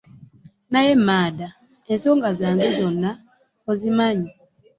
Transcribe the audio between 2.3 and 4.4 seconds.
zange zonna ozimanyi.